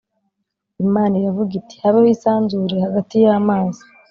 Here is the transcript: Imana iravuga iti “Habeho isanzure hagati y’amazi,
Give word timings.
Imana 0.85 1.13
iravuga 1.15 1.51
iti 1.59 1.75
“Habeho 1.83 2.09
isanzure 2.15 2.75
hagati 2.85 3.15
y’amazi, 3.23 3.81